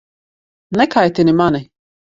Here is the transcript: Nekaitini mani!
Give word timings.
Nekaitini 0.79 1.33
mani! 1.39 1.63